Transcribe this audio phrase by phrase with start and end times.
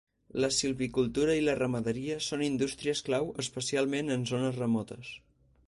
[0.43, 5.17] La silvicultura i la ramaderia són indústries clau especialment en zones remotes.